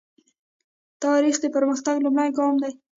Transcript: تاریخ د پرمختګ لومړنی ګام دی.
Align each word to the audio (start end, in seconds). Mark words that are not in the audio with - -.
تاریخ 1.03 1.35
د 1.41 1.45
پرمختګ 1.55 1.95
لومړنی 2.01 2.29
ګام 2.37 2.55
دی. 2.63 2.71